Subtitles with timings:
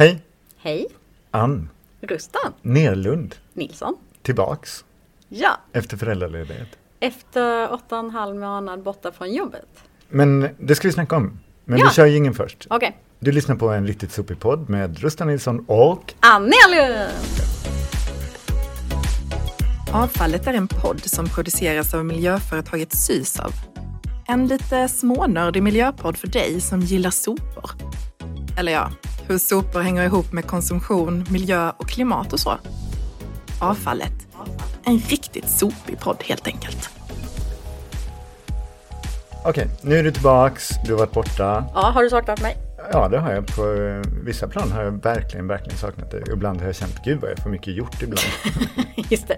[0.00, 0.22] Hej!
[0.56, 0.86] Hej,
[1.30, 1.68] Ann
[2.00, 3.96] Rustan Nerlund Nilsson.
[4.22, 4.84] tillbaks
[5.28, 6.68] Ja, efter föräldraledighet.
[7.00, 9.68] efter åtta och en halv månad borta från jobbet.
[10.08, 11.38] Men det ska vi snacka om.
[11.64, 11.84] Men Ja.
[11.88, 12.66] vi kör ingen först.
[12.70, 17.10] Okej, Du lyssnar på en riktigt sopig podd med Rustan Nilsson och Annie Lund!
[19.92, 23.52] Avfallet är en podd som produceras av miljöföretaget Sysav.
[24.28, 27.70] En lite smånördig miljöpodd för dig som gillar sopor.
[28.58, 28.90] Eller ja,
[29.30, 32.58] hur sopor hänger ihop med konsumtion, miljö och klimat och så.
[33.60, 34.12] Avfallet.
[34.84, 36.90] En riktigt sopig podd helt enkelt.
[39.44, 40.68] Okej, nu är du tillbaks.
[40.84, 41.64] Du har varit borta.
[41.74, 42.56] Ja, har du saknat mig?
[42.92, 43.46] Ja, det har jag.
[43.46, 46.32] På eh, vissa plan har jag verkligen, verkligen saknat det.
[46.32, 48.26] Ibland har jag känt, gud vad jag får mycket gjort ibland.
[49.10, 49.28] Just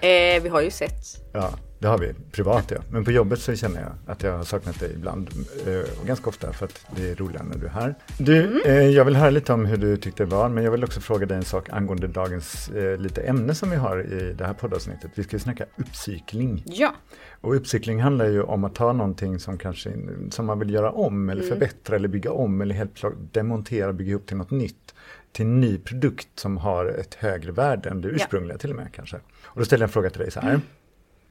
[0.00, 0.36] det.
[0.36, 1.02] Eh, vi har ju sett.
[1.32, 2.12] Ja, det har vi.
[2.32, 2.78] Privat ja.
[2.90, 5.30] Men på jobbet så känner jag att jag har saknat dig ibland.
[5.66, 7.94] eh, Och ganska ofta för att det är roligare när du är här.
[8.18, 10.48] Du, eh, jag vill höra lite om hur du tyckte det var.
[10.48, 13.76] Men jag vill också fråga dig en sak angående dagens eh, lite ämne som vi
[13.76, 15.10] har i det här poddavsnittet.
[15.14, 16.62] Vi ska ju snacka uppcykling.
[16.66, 16.94] Ja,
[17.40, 19.92] Och uppcykling handlar ju om att ta någonting som kanske
[20.30, 23.94] som man vill göra om eller förbättra eller bygga om eller helt klart demontera och
[23.94, 24.94] bygga ihop till något nytt.
[25.32, 28.88] Till en ny produkt som har ett högre värde än det ursprungliga till och med
[28.92, 29.16] kanske.
[29.44, 30.60] Och då ställer jag en fråga till dig så här.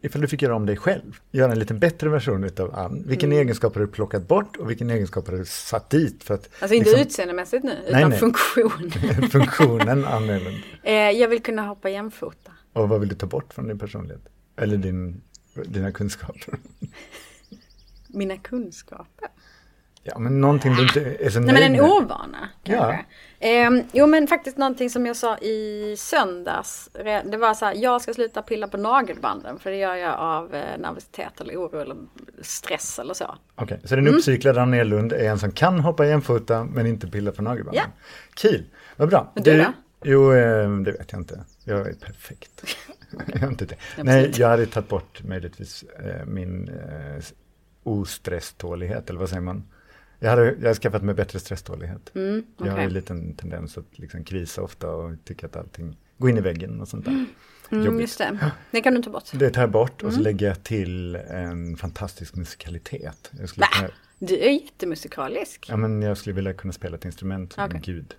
[0.02, 3.04] Ifall du fick göra om dig själv, göra en lite bättre version utav Ann.
[3.08, 6.24] Vilken egenskap har du plockat bort och vilken egenskap har du satt dit?
[6.24, 8.20] För att, alltså inte liksom, utseendemässigt nu, Nej, utan nej.
[8.20, 8.92] funktion.
[9.32, 10.58] funktionen Ann Elund.
[10.84, 12.52] eh, jag vill kunna hoppa jämfota.
[12.74, 14.22] Och vad vill du ta bort från din personlighet?
[14.56, 15.22] Eller din,
[15.66, 16.60] dina kunskaper?
[18.08, 19.28] Mina kunskaper.
[20.08, 23.06] Ja, men någonting du inte är så Nej nöjd men en ovana kanske.
[23.40, 26.90] Ehm, jo men faktiskt någonting som jag sa i söndags.
[27.26, 29.60] Det var så här, jag ska sluta pilla på nagelbanden.
[29.60, 31.96] För det gör jag av eh, nervositet eller oro eller
[32.42, 33.36] stress eller så.
[33.56, 34.16] Okej, så den Mm.
[34.16, 37.84] uppcyklade Ann Elund är en som kan hoppa jämfota men inte pilla på nagelbanden.
[37.86, 37.92] Ja.
[38.34, 38.64] Kul,
[38.96, 39.32] vad bra.
[39.36, 39.74] Och du då?
[40.04, 41.44] Jo, eh, det vet jag inte.
[41.64, 42.76] Jag är perfekt.
[43.34, 43.76] jag har inte det.
[44.04, 47.24] Nej, jag hade tagit bort möjligtvis eh, min eh,
[47.84, 49.64] ostresstålighet, eller vad säger man?
[50.26, 52.10] Jag, hade, jag har skaffat mig bättre stresstålighet.
[52.14, 52.84] Jag har Mm, okej.
[52.84, 56.82] en liten tendens att liksom krisa ofta och tycka att allting går in i väggen
[56.82, 57.26] och sånt där.
[57.72, 58.02] Mm, Jobbigt.
[58.02, 58.52] just det.
[58.72, 59.24] Det kan du ta bort.
[59.34, 60.08] Det tar jag bort Mm.
[60.08, 63.32] och så lägger jag till en fantastisk musikalitet.
[63.40, 65.66] Jag skulle kunna, Du är jättemusikalisk.
[65.70, 68.14] Ja, men jag skulle vilja kunna spela ett instrument som en gud.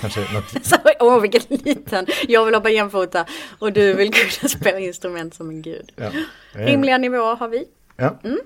[0.00, 2.06] Kanske något, Så, Åh vilken liten.
[2.28, 3.26] Jag vill hoppa jämfota
[3.58, 5.92] och du vill kunna spela instrument som en gud.
[5.96, 6.10] ja.
[6.52, 7.64] Rimliga nivåer har vi.
[7.96, 8.18] Ja.
[8.24, 8.38] Mm.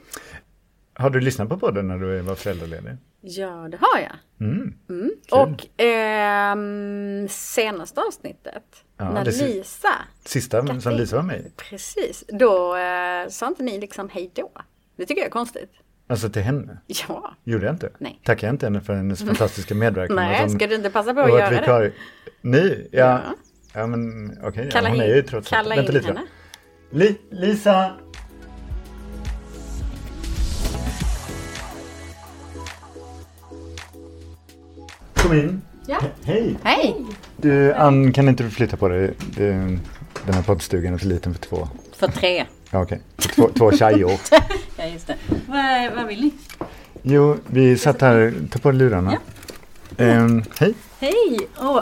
[0.98, 2.97] Har du lyssnat på podden när du var föräldraledig?
[3.20, 4.47] Ja, det har jag.
[4.48, 4.75] Mm.
[4.88, 5.10] Mm.
[5.31, 8.62] Och ehm, senaste avsnittet,
[8.97, 9.88] Ja, när det Lisa,
[10.25, 11.53] Sista som Lisa var med i.
[11.56, 14.50] precis, då eh, sa inte ni liksom hej då.
[14.97, 15.70] Det tycker jag är konstigt.
[16.06, 16.78] Alltså till henne.
[16.86, 17.91] Ja, Gjorde jag inte?
[17.98, 18.20] Nej.
[18.25, 20.16] Tackar jag inte henne för hennes fantastiska medverkan?
[20.16, 21.60] nej, ska du inte passa på att göra det?
[21.60, 21.92] vikarie.
[22.41, 22.98] Nej, ja.
[23.00, 23.20] Ja.
[23.75, 24.70] Ja, men okej.
[24.72, 25.62] Kalla ja, hon in, är ju trots allt.
[25.62, 26.09] kalla Vänta in lite.
[26.09, 26.22] henne.
[26.91, 27.92] Li- Lisa!
[35.28, 35.62] Kom in.
[35.87, 35.97] Ja.
[35.99, 36.59] He- Hej!
[36.62, 36.97] Hej!
[37.37, 39.15] Du, Ann, kan inte du flytta på dig?
[39.34, 39.78] Det-
[40.27, 41.69] Den här poddstugan är för liten för två.
[41.97, 42.44] För tre.
[42.71, 43.00] Ja, okej.
[43.16, 44.12] Två, två tjejor.
[44.77, 45.16] Ja, just det.
[45.47, 46.33] Vad, vad vill ni?
[47.03, 48.34] Jo, vi satt här.
[48.50, 49.19] Ta på dig lurarna.
[49.97, 50.75] Ehm, hej!
[51.00, 51.39] Hej!
[51.60, 51.81] Åh,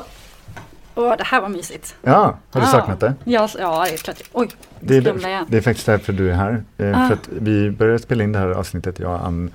[0.94, 1.94] Åh, det här var mysigt.
[2.02, 2.70] Ja, har du Ah.
[2.70, 3.14] saknat det?
[3.24, 4.22] Ja, ja, det är klart.
[4.32, 4.48] Oj,
[4.80, 5.00] Det är,
[5.50, 6.64] det är faktiskt därför du är här.
[6.78, 7.08] Eh, Ah.
[7.08, 9.50] För att vi började spela in det här avsnittet, jag och Ann,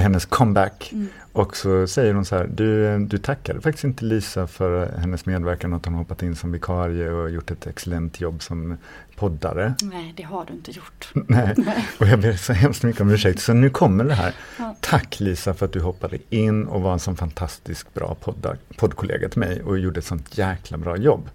[0.00, 0.90] hennes comeback.
[0.92, 1.08] Mm.
[1.32, 5.72] Och så säger hon så här, du, du tackade faktiskt inte Lisa för hennes medverkan,
[5.72, 8.76] att hon hoppat in som vikarie och gjort ett excellent jobb som
[9.16, 9.74] poddare.
[9.82, 11.10] Nej, det har du inte gjort.
[11.28, 11.56] Nej.
[11.98, 13.40] Och jag ber så hemskt mycket om ursäkt.
[13.40, 14.34] Så nu kommer det här.
[14.58, 14.76] Ja.
[14.80, 19.28] Tack Lisa för att du hoppade in och var en sån fantastiskt bra podda, poddkollega
[19.28, 21.28] till mig och gjorde ett sånt jäkla bra jobb.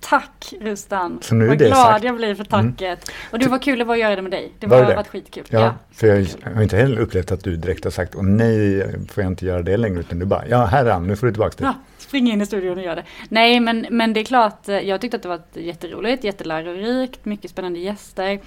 [0.00, 1.18] Tack Rustan.
[1.22, 2.04] Så nu är vad det glad sagt.
[2.04, 2.06] Mm.
[2.06, 3.10] jag blir för tacket.
[3.30, 4.52] Och det var kul det var att göra det med dig.
[4.58, 5.44] Det Var var, det varit skitkul.
[5.50, 9.22] Ja, för jag har inte heller upplevt att du direkt har sagt, och nej, får
[9.22, 11.32] jag inte göra det längre, utan du bara, ja, här är han, nu får du
[11.32, 11.64] tillbaka det.
[11.64, 13.04] Ja, spring in i studion och gör det.
[13.28, 17.50] Nej, men, men det är klart, eh, jag tyckte att det var jätteroligt, jättelärorikt, mycket
[17.50, 18.40] spännande gäster.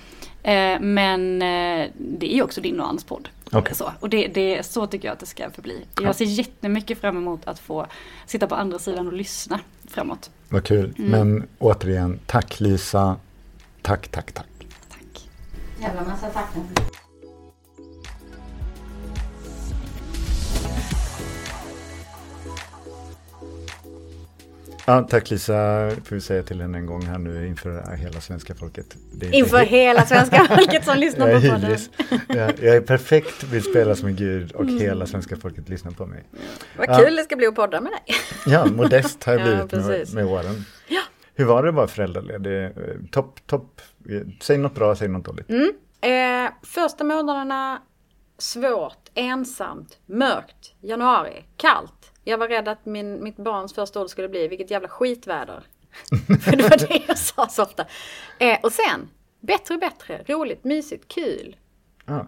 [0.44, 3.30] Eh, men eh, det är ju också din och Anns podd.
[3.54, 3.76] Okej.
[3.76, 5.86] Så, och det, det, så tycker jag att det ska förbli.
[6.02, 7.88] Jag ser jättemycket fram emot att få
[8.26, 10.30] sitta på andra sidan och lyssna framåt.
[10.50, 10.96] Vad kul.
[10.98, 11.12] Mm.
[11.12, 13.16] Men återigen, tack Lisa.
[13.82, 14.68] Tack, tack, tack.
[14.90, 15.30] Tack.
[15.80, 16.50] Jävla massa tack.
[24.92, 25.54] Ja, tack Lisa,
[26.06, 28.98] får vi säga till henne en gång här nu inför hela svenska folket.
[29.32, 31.78] inför he hela svenska folket som lyssnar på podden.
[32.28, 34.80] Jag, jag är perfekt, vill spela som en gud och mm.
[34.80, 36.24] hela svenska folket lyssnar på mig.
[36.78, 37.18] Vad kul ja.
[37.18, 38.16] det ska bli att podda med dig.
[38.46, 40.66] Ja, modest har jag blivit ja, med, med åren.
[40.88, 41.02] Ja.
[41.36, 42.72] Hur var det att vara föräldraledig?
[43.12, 43.82] Topp, topp,
[44.42, 45.50] säg något bra, säg något dåligt.
[45.50, 45.72] Mm.
[46.02, 47.82] Eh, första månaderna
[48.38, 52.01] svårt, ensamt, mörkt, januari, kallt.
[52.24, 55.64] Jag var rädd att min, mitt barns första ord skulle bli vilket jävla skitväder.
[56.42, 57.86] För det var det jag sa så ofta.
[58.40, 59.10] Eh, och sen,
[59.40, 61.56] bättre och bättre, roligt, mysigt, kul.
[62.06, 62.28] Ja.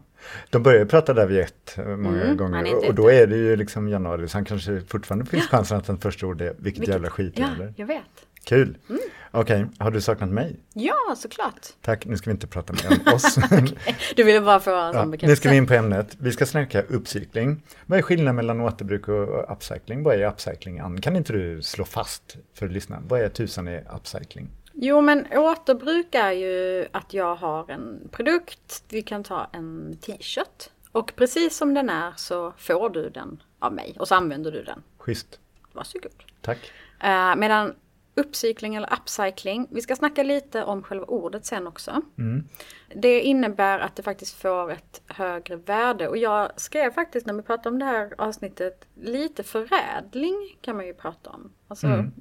[0.49, 3.55] De börjar prata där vid ett eh, många mm, gånger och då är det ju
[3.55, 5.57] liksom januari så han kanske fortfarande finns ja.
[5.57, 7.65] chansen att han första ord är vilket, vilket jävla skitväder.
[7.65, 8.27] Ja, jag vet.
[8.45, 8.77] Kul!
[8.89, 9.01] Mm.
[9.35, 9.75] Okej, okay.
[9.79, 10.59] har du saknat mig?
[10.73, 11.67] Ja, såklart.
[11.81, 13.37] Tack, nu ska vi inte prata mer om oss.
[13.45, 13.95] okay.
[14.15, 16.17] Du ville bara få en sån ja, Nu ska vi in på ämnet.
[16.19, 17.63] Vi ska snacka uppcykling.
[17.85, 20.03] Vad är skillnaden mellan återbruk och upcycling?
[20.03, 21.01] Vad är upcycling, Ann?
[21.01, 23.03] Kan inte du slå fast för lyssnarna?
[23.07, 24.49] Vad är tusan är upcycling?
[24.73, 28.83] Jo, men återbruk är ju att jag har en produkt.
[28.89, 30.69] Vi kan ta en t-shirt.
[30.91, 34.63] Och precis som den är så får du den av mig och så använder du
[34.63, 34.83] den.
[34.97, 35.39] Schysst.
[35.71, 36.11] Varsågod.
[36.41, 36.71] Tack.
[37.03, 37.73] Uh, medan
[38.15, 39.67] uppcykling eller upcycling.
[39.71, 42.01] Vi ska snacka lite om själva ordet sen också.
[42.17, 42.47] Mm.
[42.95, 47.41] Det innebär att det faktiskt får ett högre värde och jag skrev faktiskt när vi
[47.41, 51.51] pratade om det här avsnittet lite förädling kan man ju prata om.
[51.67, 52.11] Alltså mm.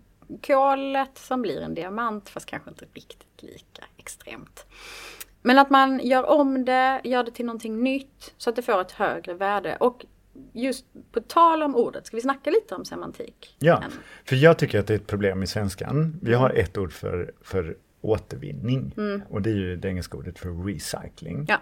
[0.47, 4.67] kolet som blir en diamant fast kanske inte riktigt lika extremt.
[5.43, 8.81] Men att man gör om det, gör det till någonting nytt så att det får
[8.81, 9.77] ett högre värde.
[9.81, 10.05] Och
[10.53, 13.56] just på tal om ordet, ska vi snacka lite om semantik?
[13.59, 13.83] Ja,
[14.25, 16.21] för jag tycker att det är ett problem i svenskan.
[16.23, 19.23] Vi har ett ord för, för återvinning mm.
[19.29, 21.47] och det är ju det engelska ordet för recycling.
[21.49, 21.61] Ja.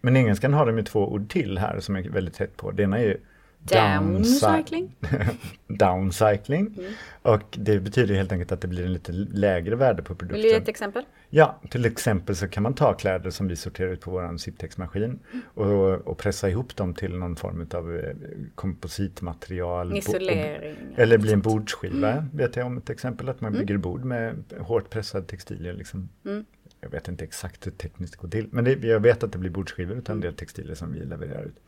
[0.00, 2.70] Men engelskan har de ju två ord till här som är väldigt hett på.
[2.70, 3.16] Det ena är ju
[3.58, 4.96] Downcycling.
[5.66, 6.66] Downcycling.
[6.78, 6.92] Mm.
[7.22, 10.34] Och det betyder helt enkelt att det blir en lite lägre värde på produkten.
[10.34, 11.04] Vill du ge ett exempel?
[11.30, 15.04] Ja, till exempel så kan man ta kläder som vi sorterar ut på vår Ziptex-maskin
[15.04, 15.42] mm.
[15.54, 18.14] och, och, pressa ihop dem till någon form av eh,
[18.54, 19.96] kompositmaterial.
[19.96, 20.76] Isolering.
[20.96, 22.30] eller bli en bordsskiva, mm.
[22.32, 23.60] vet jag om ett exempel, att man mm.
[23.60, 25.72] bygger bord med hårt pressad textilier.
[25.72, 26.08] Liksom.
[26.24, 26.44] Mm.
[26.80, 29.38] Jag vet inte exakt hur tekniskt det går till, men det, jag vet att det
[29.38, 31.60] blir bordsskivor utan en del textilier som vi levererar ut.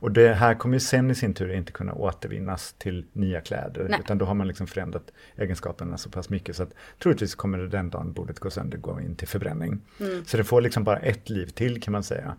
[0.00, 3.86] Och det här kommer ju sen i sin tur inte kunna återvinnas till nya kläder.
[3.90, 4.00] Nej.
[4.04, 7.68] Utan då har man liksom förändrat egenskaperna så pass mycket så att troligtvis kommer det
[7.68, 9.80] den dagen bordet gå sönder gå in till förbränning.
[10.00, 10.24] Mm.
[10.24, 12.36] Så det får liksom bara ett liv till kan man säga.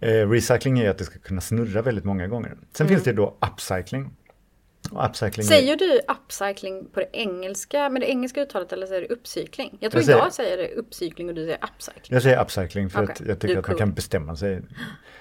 [0.00, 2.56] Eh, recycling är att det ska kunna snurra väldigt många gånger.
[2.72, 2.88] Sen mm.
[2.88, 4.10] finns det då upcycling.
[5.44, 5.76] Säger är...
[5.76, 9.78] du upcycling på det engelska med det engelska uttalet eller säger du uppcykling?
[9.80, 10.18] Jag tror jag, säger...
[10.18, 12.14] jag säger det uppcykling och du säger upcycling.
[12.14, 13.12] Jag säger upcycling för okay.
[13.12, 13.72] att jag tycker att cool.
[13.72, 14.62] man kan bestämma sig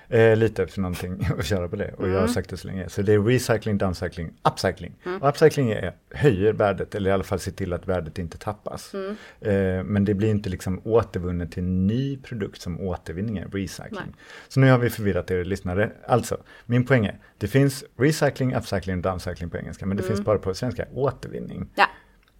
[0.09, 1.93] eh, lite efter någonting och köra på det.
[1.93, 2.11] Och mm.
[2.11, 2.33] jag har mm.
[2.33, 2.89] sagt det så länge.
[2.89, 4.95] Så det är recycling, downcycling, upcycling.
[5.05, 5.21] Mm.
[5.21, 8.93] Och upcycling är, höjer värdet eller i alla fall ser till att värdet inte tappas.
[8.93, 9.15] Mm.
[9.41, 13.89] Eh, men det blir inte liksom återvunnet till en ny produkt som återvinning är, recycling.
[13.91, 14.15] Nej.
[14.47, 15.91] Så nu har vi förvirrat er lyssnare.
[16.07, 20.19] Alltså, min poäng är, det finns recycling, upcycling och downcycling på engelska, men det finns
[20.19, 20.23] mm.
[20.23, 21.69] bara på svenska, återvinning.
[21.75, 21.85] Ja.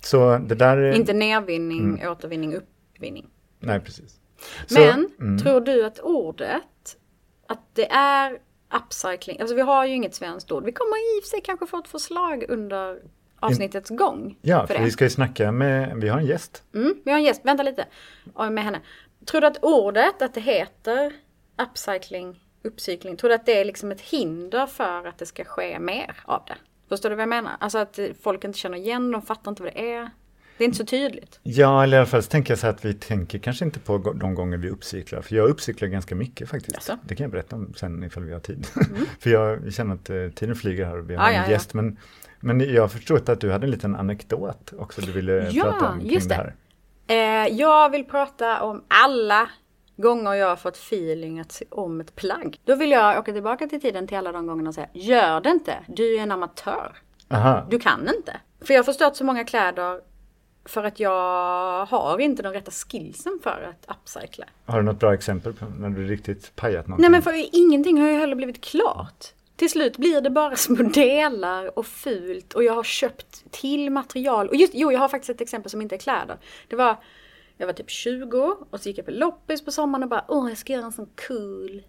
[0.03, 0.77] Så det där...
[0.77, 0.93] Är...
[0.93, 2.11] Inte nedvinning, mm.
[2.11, 3.25] återvinning, uppvinning.
[3.59, 4.19] Nej, precis.
[4.69, 5.09] Men,
[5.39, 6.97] Så, tror du att ordet
[7.47, 8.39] att det är
[8.75, 9.39] upcycling.
[9.39, 10.65] Alltså vi har ju inget svenskt ord.
[10.65, 13.01] Vi kommer i och för sig kanske få ett förslag under
[13.39, 14.37] avsnittets In, gång.
[14.41, 16.63] Ja, för, för vi ska ju snacka med, vi har en gäst.
[16.73, 17.85] Mm, vi har en gäst, vänta lite.
[18.51, 18.81] Med henne.
[19.25, 21.13] Tror du att ordet, att det heter
[21.57, 25.79] upcycling, uppcykling, tror du att det är liksom ett hinder för att det ska ske
[25.79, 26.55] mer av det?
[26.89, 27.51] Förstår du vad jag menar?
[27.59, 30.09] Alltså att folk inte känner igen, de fattar inte vad det är.
[30.57, 31.39] Det är inte så tydligt.
[31.43, 33.97] Ja, eller i alla fall så tänker jag så att vi tänker kanske inte på
[33.97, 35.21] de gånger vi uppcyklar.
[35.21, 36.75] För jag uppcyklar ganska mycket faktiskt.
[36.75, 36.97] Alltså.
[37.03, 38.67] Det kan jag berätta om sen ifall vi har tid.
[38.75, 39.05] Mm.
[39.19, 41.69] för jag känner att uh, tiden flyger här och vi har ah, en ja, gäst.
[41.73, 41.81] Ja.
[41.81, 41.97] Men,
[42.39, 45.99] men jag förstått att du hade en liten anekdot också du ville ja, prata om
[45.99, 46.35] kring just det.
[46.35, 46.53] det
[47.07, 47.45] här.
[47.47, 49.49] Eh, jag vill prata om alla
[49.97, 52.59] gånger jag har fått feeling att se om ett plagg.
[52.65, 55.49] Då vill jag åka tillbaka till tiden till alla de gångerna och säga, gör det
[55.49, 56.97] inte, du är en amatör.
[57.29, 57.67] Aha.
[57.69, 58.39] Du kan inte.
[58.61, 60.01] För jag har förstört så många kläder
[60.65, 64.45] för att jag har inte de rätta skillsen för att upcycla.
[64.65, 67.01] Har du något bra exempel på när du riktigt pajat någonting?
[67.01, 69.25] Nej men för ingenting har ju heller blivit klart.
[69.55, 74.47] Till slut blir det bara små delar och fult och jag har köpt till material.
[74.49, 76.37] Och just, jo, jag har faktiskt ett exempel som inte är kläder.
[76.67, 76.97] Det var,
[77.57, 80.49] jag var typ 20 och så gick jag på loppis på sommaren och bara åh
[80.49, 81.83] jag ska göra en sån cool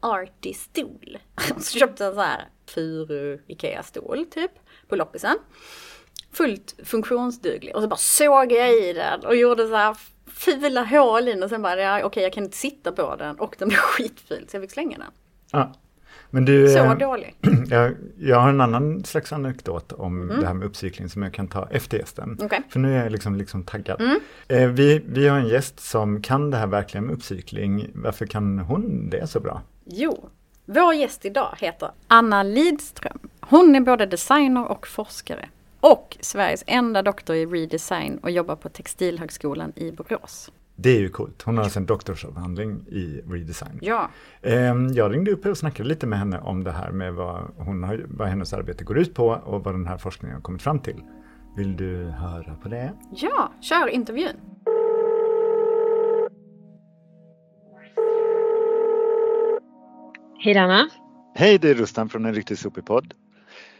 [0.00, 1.18] arty stol.
[1.58, 4.50] så köpte jag en sån här furu Ikea-stol typ
[4.88, 5.38] på loppisen
[6.32, 7.76] fullt funktionsduglig.
[7.76, 11.42] Och så bara såg jag i den och gjorde så här fula hål i den
[11.42, 14.48] och sen bara, ja, okej jag kan inte sitta på den och den blev skitful
[14.48, 15.10] så jag fick slänga den.
[15.52, 15.72] Ja.
[16.34, 17.34] Men du, Så eh, dålig.
[17.68, 21.48] jag, jag har en annan slags anekdot om det här med uppcykling som jag kan
[21.48, 22.24] ta efter gästen.
[22.24, 22.46] Mm.
[22.46, 22.62] Okej.
[22.68, 24.00] För nu är jag liksom, liksom taggad.
[24.00, 24.20] Mm.
[24.48, 27.90] Eh, vi, vi har en gäst som kan det här verkligen med uppcykling.
[27.94, 29.62] Varför kan hon det så bra?
[29.84, 30.28] Jo,
[30.64, 33.18] vår gäst idag heter Anna Lidström.
[33.40, 35.48] Hon är både designer och forskare.
[35.80, 40.50] Och Sveriges enda doktor i redesign och jobbar på Textilhögskolan i Borås.
[40.76, 41.42] Det är ju coolt.
[41.42, 43.78] Hon har alltså en doktorsavhandling i redesign.
[43.82, 44.08] Ja,
[44.42, 47.82] Ehm, Jag ringde upp och snackade lite med henne om det här med vad, hon
[47.82, 50.78] har, vad hennes arbete går ut på och vad den här forskningen har kommit fram
[50.78, 51.02] till.
[51.56, 52.92] Vill du höra på det?
[53.16, 54.36] ja, kör intervjun.
[60.38, 60.88] Hej Anna.
[61.34, 63.14] Hej, det är Rustan från en riktigt sopig podd.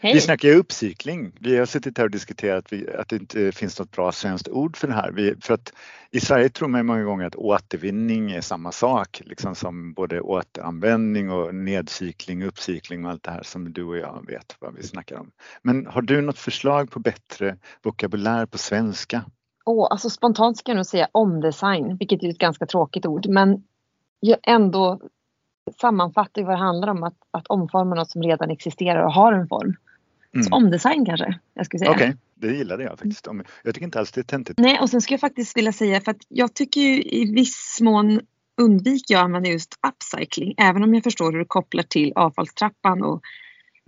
[0.03, 0.15] Hej.
[0.15, 1.33] Vi snackar ju uppcykling.
[1.41, 4.49] Vi har suttit här och diskuterat att, vi, att det inte finns något bra svenskt
[4.49, 5.11] ord för det här.
[5.11, 5.73] Vi, för att
[6.11, 10.21] i Sverige tror man ju många gånger att återvinning är samma sak, liksom som både
[10.21, 14.83] återanvändning och nedcykling, uppcykling och allt det här som du och jag vet vad vi
[14.83, 15.31] snackar om.
[15.63, 19.25] Men har du något förslag på bättre vokabulär på svenska?
[19.65, 23.27] Åh, alltså spontant ska jag nog säga omdesign, vilket är ett ganska tråkigt ord.
[23.29, 23.65] Men
[24.21, 25.01] jag ändå
[25.81, 27.03] sammanfattar vad det handlar om.
[27.03, 29.77] Att, att omforma något som redan existerar och har en form.
[30.35, 30.45] Mm.
[30.45, 31.91] Så omdesign kanske, jag skulle säga.
[31.91, 33.29] Okej, det gillade jag faktiskt.
[33.63, 34.59] Jag tycker inte alls det är töntigt.
[34.59, 37.79] Nej, och sen skulle jag faktiskt vilja säga för att jag tycker ju i viss
[37.81, 38.21] mån
[38.61, 40.55] undviker jag att använda just upcycling.
[40.57, 43.23] Även om jag förstår hur det kopplar till avfallstrappan och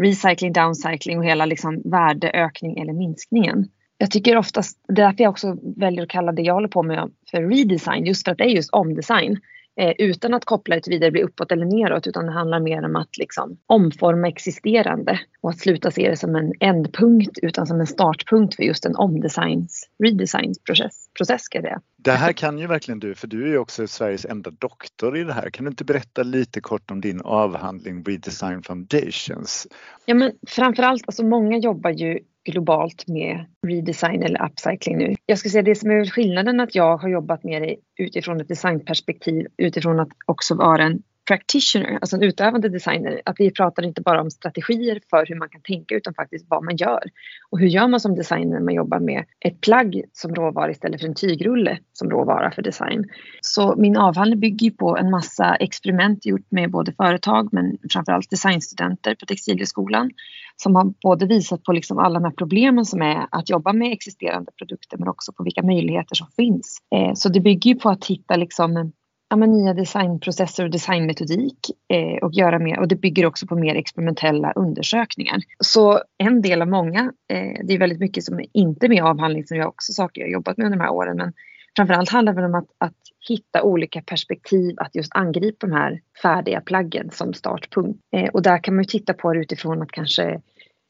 [0.03, 3.69] recycling, downcycling och hela liksom värdeökning eller minskningen.
[3.99, 6.83] Jag tycker oftast, det är därför jag också väljer att kalla det jag håller på
[6.83, 9.41] med för redesign, just för att det är just omdesign.
[9.77, 12.97] Eh, utan att koppla det vidare bli uppåt eller neråt utan det handlar mer om
[12.97, 17.87] att liksom omforma existerande och att sluta se det som en ändpunkt utan som en
[17.87, 21.81] startpunkt för just en omdesigns, redesignsprocess, process ska jag säga.
[21.97, 25.25] Det här kan ju verkligen du, för du är ju också Sveriges enda doktor i
[25.25, 25.51] det här.
[25.51, 29.67] Kan du inte berätta lite kort om din avhandling Redesign Foundations?
[30.07, 35.15] Ja men framförallt, alltså många jobbar ju globalt med redesign eller upcycling nu.
[35.27, 38.49] Jag ska säga det som är skillnaden att jag har jobbat med det utifrån ett
[38.49, 43.21] designperspektiv, utifrån att också vara en practitioner, alltså en utövande designer.
[43.25, 46.65] Att vi pratar inte bara om strategier för hur man kan tänka utan faktiskt vad
[46.65, 47.03] man gör.
[47.51, 51.01] Och hur gör man som designer när man jobbar med ett plagg som råvara istället
[51.01, 53.05] för en tygrulle som råvara för design.
[53.41, 58.31] Så min avhandling bygger ju på en massa experiment gjort med både företag men framförallt
[58.31, 60.11] designstudenter på Textilhögskolan
[60.57, 63.93] som har både visat på liksom alla de här problemen som är att jobba med
[63.93, 66.79] existerande produkter men också på vilka möjligheter som finns.
[66.95, 68.93] Eh, så det bygger ju på att hitta liksom
[69.35, 73.57] ja, men nya designprocesser och designmetodik eh, och göra mer och det bygger också på
[73.57, 75.39] mer experimentella undersökningar.
[75.59, 79.01] Så en del av många, eh, det är väldigt mycket som är inte med i
[79.01, 81.33] avhandling som jag också saker jag har jobbat med under de här åren men
[81.77, 82.97] framförallt handlar det om att, att
[83.29, 88.01] hitta olika perspektiv att just angripa de här färdiga plaggen som startpunkt.
[88.17, 90.41] Eh, och där kan man ju titta på det utifrån att kanske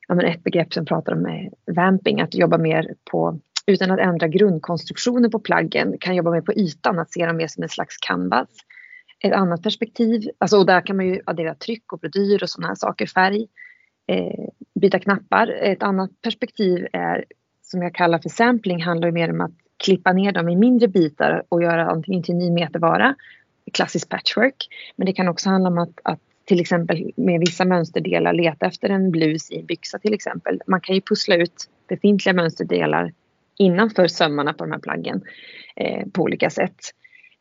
[0.08, 3.98] ja, men ett begrepp som pratar om är vamping, att jobba mer på utan att
[3.98, 7.68] ändra grundkonstruktionen på plaggen kan jobba mer på ytan, att se dem mer som en
[7.68, 8.48] slags canvas.
[9.20, 12.68] Ett annat perspektiv, alltså, och där kan man ju addera tryck och brodyr och sådana
[12.68, 13.46] här saker, färg,
[14.06, 14.44] eh,
[14.74, 15.48] byta knappar.
[15.48, 17.24] Ett annat perspektiv är,
[17.62, 20.88] som jag kallar för sampling, handlar ju mer om att klippa ner dem i mindre
[20.88, 23.14] bitar och göra antingen till en ny metervara,
[23.72, 24.68] klassisk patchwork.
[24.96, 28.88] Men det kan också handla om att, att till exempel med vissa mönsterdelar leta efter
[28.88, 30.60] en blus i en byxa till exempel.
[30.66, 33.12] Man kan ju pussla ut befintliga mönsterdelar
[33.58, 35.22] innanför sömmarna på de här plaggen
[35.76, 36.76] eh, på olika sätt.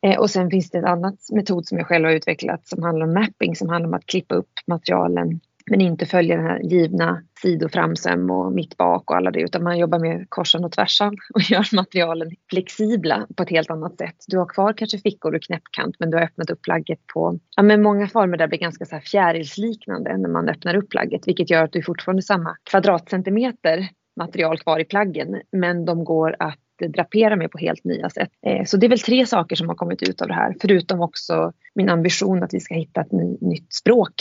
[0.05, 3.05] Eh, och sen finns det en annan metod som jag själv har utvecklat som handlar
[3.05, 7.23] om mapping som handlar om att klippa upp materialen men inte följa den här givna
[7.41, 11.41] sidoframsöm och mitt bak och alla det utan man jobbar med korsen och tvärsan och
[11.41, 14.15] gör materialen flexibla på ett helt annat sätt.
[14.27, 17.63] Du har kvar kanske fickor och knäppkant men du har öppnat upp plagget på ja,
[17.63, 21.27] men många former där det blir ganska så här fjärilsliknande när man öppnar upp plagget
[21.27, 26.59] vilket gör att du fortfarande samma kvadratcentimeter material kvar i plaggen men de går att
[26.87, 28.29] drapera med på helt nya sätt.
[28.45, 31.01] Eh, Så det är väl tre saker som har kommit ut av det här förutom
[31.01, 34.13] också min ambition att vi ska hitta ett ny, nytt språk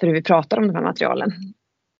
[0.00, 1.32] för hur vi pratar om de här materialen.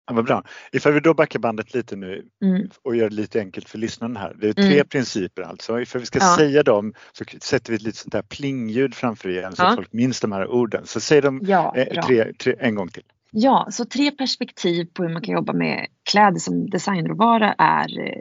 [0.07, 0.45] Ja, vad bra.
[0.73, 2.69] Ifall vi då backar bandet lite nu Mm.
[2.83, 4.37] och gör det lite enkelt för lyssnaren här.
[4.41, 4.87] Det är tre Mm.
[4.89, 5.81] principer alltså.
[5.81, 6.37] Ifall vi ska Ja.
[6.39, 9.69] säga dem så sätter vi ett litet sånt där plingljud framför igen så Ja.
[9.69, 10.87] att folk minns de här orden.
[10.87, 13.03] Så säg dem Ja, eh, tre, tre, en gång till.
[13.41, 18.19] Ja, så tre perspektiv på hur man kan jobba med kläder som designråvara är eh,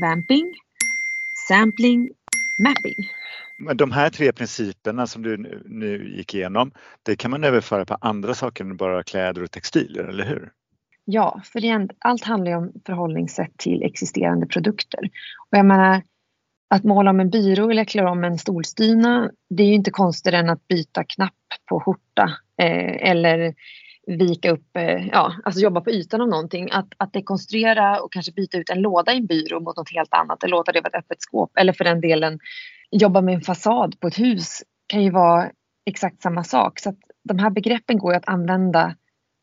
[0.00, 0.54] vamping,
[1.48, 2.10] sampling,
[2.58, 3.08] mapping.
[3.58, 6.70] Men de här tre principerna som du nu, gick igenom,
[7.02, 10.50] det kan man överföra på andra saker än bara kläder och textilier, eller hur?
[11.04, 15.00] Ja, för det är en, allt handlar ju om förhållningssätt till existerande produkter.
[15.50, 16.02] Och jag menar,
[16.70, 20.38] att måla om en byrå eller klä om en stolstyna, det är ju inte konstigare
[20.38, 21.32] än att byta knapp
[21.68, 22.30] på skjorta
[22.62, 23.54] eh, eller
[24.06, 26.68] vika upp, eh, ja, alltså jobba på ytan av någonting.
[26.72, 30.14] Att, att dekonstruera och kanske byta ut en låda i en byrå mot något helt
[30.14, 31.50] annat eller låta det vara ett öppet skåp.
[31.58, 32.38] Eller för den delen
[32.90, 35.50] jobba med en fasad på ett hus kan ju vara
[35.86, 36.78] exakt samma sak.
[36.78, 38.94] Så att de här begreppen går att använda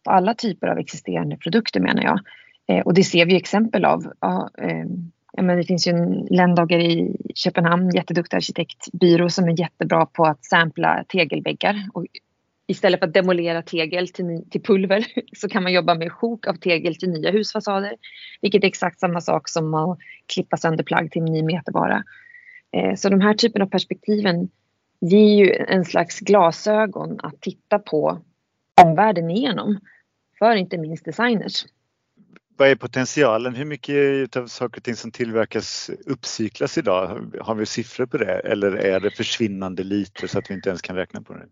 [0.03, 2.19] på alla typer av existerande produkter menar jag.
[2.67, 4.13] Eh, och det ser vi exempel av.
[4.19, 4.85] Ja, eh,
[5.41, 10.45] men det finns ju en Lendager i Köpenhamn, jätteduktig arkitektbyrå som är jättebra på att
[10.45, 11.75] sampla tegelväggar.
[11.93, 12.05] Och
[12.71, 15.05] istället för att demolera tegel till, till pulver
[15.37, 17.95] så kan man jobba med sjok av tegel till nya husfasader.
[18.41, 19.99] Vilket är exakt samma sak som att
[20.33, 22.03] klippa sönder plagg till en ny metervara.
[22.71, 24.49] Eh, så de här typen av perspektiven
[25.01, 28.21] ger ju en slags glasögon att titta på
[28.81, 29.79] omvärlden igenom.
[30.39, 31.65] För inte minst designers.
[32.57, 33.55] Vad är potentialen?
[33.55, 37.31] Hur mycket av saker och ting som tillverkas uppcyklas idag?
[37.41, 40.81] Har vi siffror på det eller är det försvinnande lite så att vi inte ens
[40.81, 41.45] kan räkna på det?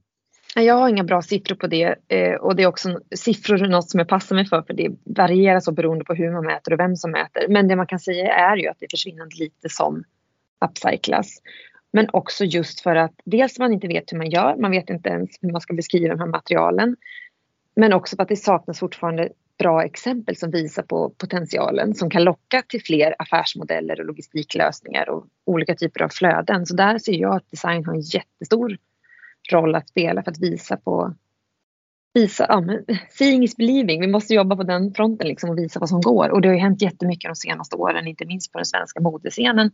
[0.56, 3.98] Jag har inga bra siffror på det eh, och det är också siffror något som
[3.98, 6.96] jag passar mig för för det varierar så beroende på hur man mäter och vem
[6.96, 7.48] som mäter.
[7.50, 10.04] Men det man kan säga är ju att det är försvinnande lite som
[10.66, 11.42] upcyclas.
[11.94, 15.10] Men också just för att dels man inte vet hur man gör, man vet inte
[15.10, 16.96] ens hur man ska beskriva de här materialen.
[17.76, 19.30] Men också för att det saknas fortfarande
[19.60, 25.26] bra exempel som visar på potentialen som kan locka till fler affärsmodeller och logistiklösningar och
[25.46, 26.66] olika typer av flöden.
[26.66, 28.78] Så där ser jag att design har en jättestor
[29.54, 31.14] roll att spela för att visa på
[32.14, 34.02] visa, ja, men seeing is believing.
[34.02, 36.30] Vi måste jobba på den fronten liksom och visa vad som går.
[36.30, 39.72] Och det har ju hänt jättemycket de senaste åren, inte minst på den svenska modescenen.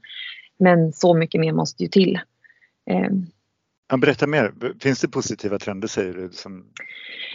[0.57, 2.19] Men så mycket mer måste ju till.
[2.89, 3.97] Eh.
[3.97, 4.53] Berätta mer.
[4.79, 6.29] Finns det positiva trender säger du?
[6.31, 6.65] Som...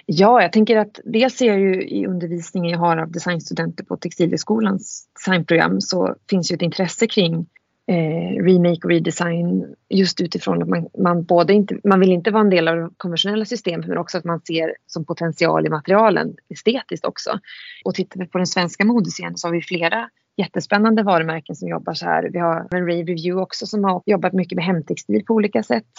[0.06, 3.96] Ja, jag tänker att dels ser jag ju i undervisningen jag har av designstudenter på
[3.96, 7.46] Textilhögskolans designprogram så finns ju ett intresse kring
[7.90, 12.40] eh, remake och redesign just utifrån att man, man både inte, man vill inte vara
[12.40, 16.36] en del av det konventionella systemet men också att man ser som potential i materialen
[16.48, 17.38] estetiskt också.
[17.84, 21.94] Och tittar vi på den svenska modescenen så har vi flera jättespännande varumärken som jobbar
[21.94, 22.30] så här.
[22.32, 25.90] Vi har en Rave Review också som har jobbat mycket med hemtextil på olika sätt.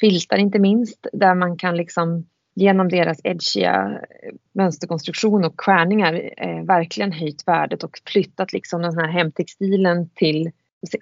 [0.00, 6.64] Filtar inte minst där man kan liksom genom deras edgiga eh, mönsterkonstruktion och skärningar eh,
[6.64, 10.50] verkligen höjt värdet och flyttat liksom den här hemtextilen till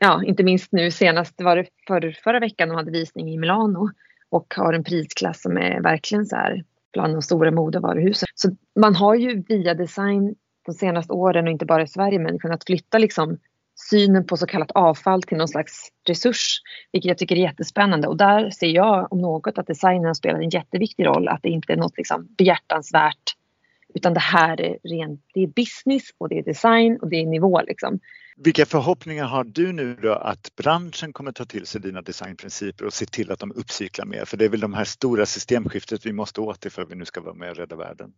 [0.01, 3.91] ja, inte minst nu senast var det för, förra veckan de hade visning i Milano
[4.31, 8.27] och har en prisklass som är verkligen så här bland de stora modevaruhusen.
[8.35, 10.35] Så man har ju via design
[10.67, 13.39] de senaste åren och inte bara i Sverige men kunnat flytta liksom
[13.91, 16.61] synen på så kallat avfall till någon slags resurs,
[16.93, 18.09] vilket jag tycker är jättespännande.
[18.09, 21.73] Och där ser jag om något att designen spelar en jätteviktig roll, att det inte
[21.73, 23.35] är något liksom behjärtansvärt
[23.95, 27.27] utan det här är rent, det är business och det är design och det är
[27.27, 28.01] nivå liksom.
[28.41, 32.93] Vilka förhoppningar har du nu då att branschen kommer ta till sig dina designprinciper och
[32.93, 34.25] se till att de uppcyklar mer?
[34.25, 37.05] För det är väl de här stora systemskiftet vi måste åt för att vi nu
[37.05, 38.13] ska vara med och rädda världen.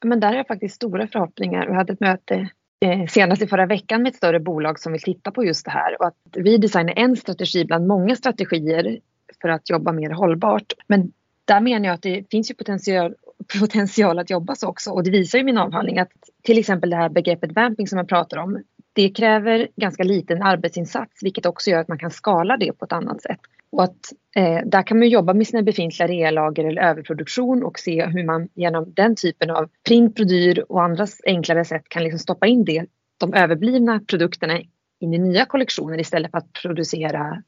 [0.00, 1.66] Ja, men där har jag faktiskt stora förhoppningar.
[1.66, 5.02] Vi hade ett möte eh, senast i förra veckan med ett större bolag som vill
[5.02, 9.00] titta på just det här och att vi designar en strategi bland många strategier
[9.42, 10.72] för att jobba mer hållbart.
[10.86, 11.12] Men
[11.44, 13.14] där menar jag att det finns ju potential,
[13.60, 16.10] potential att jobba så också och det visar ju min avhandling att
[16.42, 18.62] till exempel det här begreppet vamping som jag pratar om
[18.92, 22.92] det kräver ganska liten arbetsinsats vilket också gör att man kan skala det på ett
[22.92, 23.40] annat sätt.
[23.72, 28.06] Och att, eh, där kan man jobba med sina befintliga realager eller överproduktion och se
[28.06, 32.46] hur man genom den typen av print, brodyr och andra enklare sätt kan liksom stoppa
[32.46, 32.86] in det,
[33.20, 34.60] de överblivna produkterna
[35.00, 37.42] in i nya kollektioner istället för att producera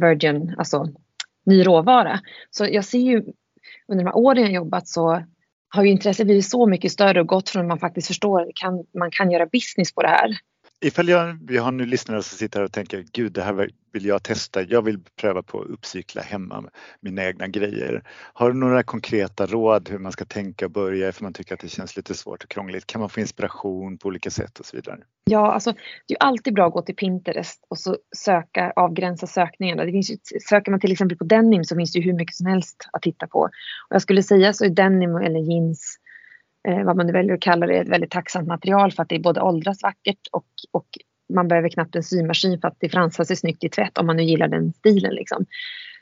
[0.00, 0.88] virgin, alltså
[1.46, 2.20] ny råvara.
[2.50, 3.16] Så jag ser ju
[3.88, 5.22] under de här åren jag jobbat så
[5.68, 8.94] har ju intresset blivit så mycket större och gått från att man faktiskt förstår att
[8.98, 10.38] man kan göra business på det här
[10.84, 14.04] Ifall jag, vi har nu lyssnare som sitter här och tänker gud det här vill
[14.04, 16.64] jag testa, jag vill pröva på att uppcykla hemma
[17.00, 18.02] mina egna grejer.
[18.32, 21.60] Har du några konkreta råd hur man ska tänka och börja för man tycker att
[21.60, 22.86] det känns lite svårt och krångligt?
[22.86, 24.98] Kan man få inspiration på olika sätt och så vidare?
[25.24, 25.72] Ja, alltså
[26.06, 29.84] det är alltid bra att gå till Pinterest och så söka, avgränsa sökningarna.
[29.84, 30.16] Det finns ju,
[30.48, 33.02] söker man till exempel på denim så finns det ju hur mycket som helst att
[33.02, 33.38] titta på.
[33.88, 35.98] Och jag skulle säga så är denim eller jeans
[36.68, 39.14] eh, vad man nu väljer att kalla det, ett väldigt tacksamt material för att det
[39.14, 40.86] är både åldras vackert och, och
[41.34, 44.16] man behöver knappt en symaskin för att det fransar sig snyggt i tvätt om man
[44.16, 45.14] nu gillar den stilen.
[45.14, 45.46] Liksom.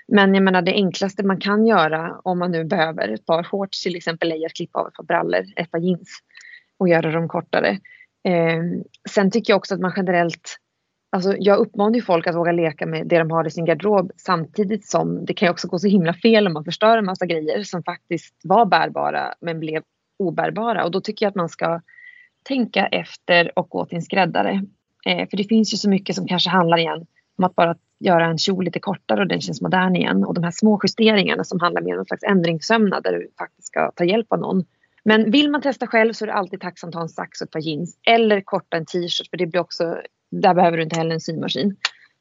[0.09, 3.83] Men jag menar det enklaste man kan göra om man nu behöver ett par shorts
[3.83, 6.19] till exempel är att klippa av ett par brallor, ett par jeans
[6.79, 7.69] och göra dem kortare.
[8.29, 8.63] Eh,
[9.11, 10.57] sen tycker jag också att man generellt
[11.13, 14.13] Alltså jag uppmanar ju folk att våga leka med det de har i sin garderob
[14.17, 17.27] samtidigt som det kan ju också gå så himla fel om man förstör en massa
[17.27, 19.83] grejer som faktiskt var bärbara men blev
[20.21, 21.81] obärbara och då tycker jag att man ska
[22.43, 24.65] tänka efter och gå till en skräddare.
[25.07, 27.07] Eh, för det finns ju så mycket som kanske handlar igen
[27.39, 30.25] om att bara göra en kjol lite kortare och den känns modern igen.
[30.25, 33.69] Och de här små justeringarna som handlar mer om en slags ändringssömnad där du faktiskt
[33.69, 34.65] ska ta hjälp av någon
[35.05, 37.47] Men vill man testa själv så är det alltid tacksamt att ha en sax och
[37.47, 37.99] ett par jeans.
[38.07, 39.97] Eller korta en t-shirt för det blir också,
[40.31, 41.77] där behöver du inte heller en symaskin.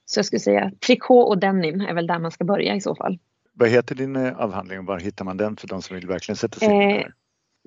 [0.05, 2.95] Så jag skulle säga trikå och denim är väl där man ska börja i så
[2.95, 3.19] fall.
[3.53, 6.35] Vad heter din eh, avhandling och var hittar man den för de som vill verkligen
[6.35, 7.05] sätta sig in i eh,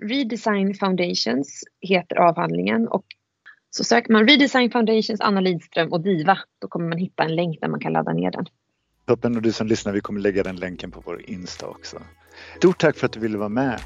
[0.03, 3.05] Redesign Foundations heter avhandlingen och
[3.71, 6.39] så söker man Redesign Foundations, Anna Lidström och Diva.
[6.59, 8.47] Då kommer man hitta en länk där man kan ladda ner den.
[9.07, 12.03] Toppen och du som lyssnar, vi kommer lägga den länken på vår Insta också.
[12.57, 13.81] Stort tack för att du ville vara med.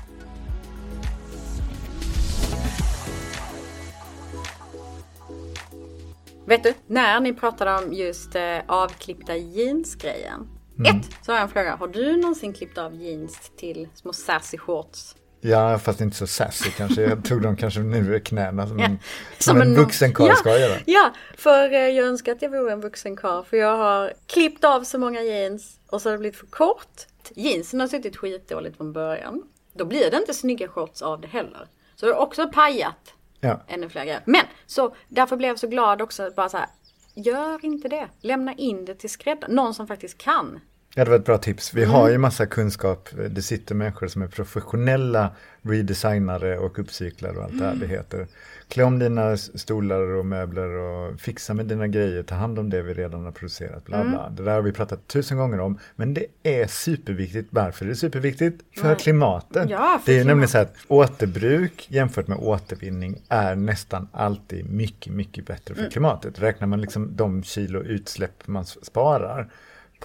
[6.46, 10.48] Vet du, när ni pratade om just eh, avklippta jeans-grejen.
[10.78, 10.96] Mm.
[10.96, 11.76] Ett, så har jag en fråga.
[11.76, 15.14] Har du någonsin klippt av jeans till små sassy shorts?
[15.46, 17.02] Ja, fast inte så sassy kanske.
[17.02, 18.84] Jag tog dem kanske nu i knäna som, ja.
[18.84, 18.98] en,
[19.38, 20.80] som, som en, en vuxen karl ja, ska göra.
[20.86, 23.44] Ja, för eh, jag önskar att jag vore en vuxen karl.
[23.44, 27.06] För jag har klippt av så många jeans och så har det blivit för kort.
[27.34, 29.42] Jeansen har suttit skitdåligt från början.
[29.72, 31.68] Då blir det inte snygga shorts av det heller.
[31.96, 33.60] Så det har också pajat ja.
[33.68, 34.22] ännu fler grejer.
[34.24, 36.30] Men så därför blev jag så glad också.
[36.36, 36.66] Bara så här,
[37.14, 38.08] gör inte det.
[38.20, 39.54] Lämna in det till skräddaren.
[39.54, 40.60] Någon som faktiskt kan.
[40.98, 41.74] Ja, det var ett bra tips.
[41.74, 41.94] Vi mm.
[41.94, 43.08] har ju massa kunskap.
[43.30, 45.30] Det sitter människor som är professionella
[45.62, 47.62] redesignare och uppcyklare och allt mm.
[47.62, 48.26] det här det heter.
[48.68, 52.82] Klä om dina stolar och möbler och fixa med dina grejer, ta hand om det
[52.82, 53.84] vi redan har producerat.
[53.84, 54.20] Bla, bla.
[54.20, 54.36] Mm.
[54.36, 57.48] Det där har vi pratat tusen gånger om, men det är superviktigt.
[57.50, 58.64] Varför är det superviktigt?
[58.76, 58.96] För Nej.
[58.96, 59.70] klimatet.
[59.70, 60.26] Ja, för det är klimat.
[60.26, 65.90] nämligen så att återbruk jämfört med återvinning är nästan alltid mycket, mycket bättre för mm.
[65.90, 66.42] klimatet.
[66.42, 69.50] Räknar man liksom de kilo utsläpp man sparar